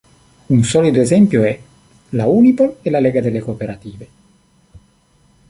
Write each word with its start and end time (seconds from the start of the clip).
Un 0.49 0.63
solido 0.63 0.99
esempio 0.99 1.43
è 1.43 1.59
la 2.13 2.25
Unipol 2.25 2.77
e 2.81 2.89
la 2.89 2.99
Lega 2.99 3.21
delle 3.21 3.39
Cooperative. 3.39 4.07